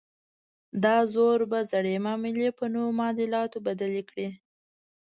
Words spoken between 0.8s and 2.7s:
دا زور به زړې معاملې په